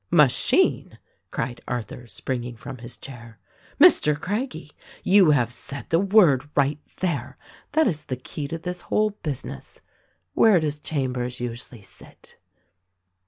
[0.23, 0.97] ''"Machine!"
[1.29, 3.37] cried Arthur, springing from his chair.
[3.79, 4.19] ''Mr.
[4.19, 4.71] Craggie,
[5.03, 7.37] you have said the word, right there:
[7.73, 9.79] that is the key to this whole business.
[10.33, 12.37] Where does Chambers usually sit?"